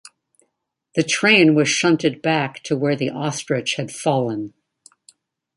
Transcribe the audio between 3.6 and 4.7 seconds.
had fallen.